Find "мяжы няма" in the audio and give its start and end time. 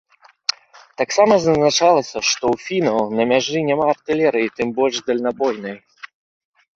3.33-3.85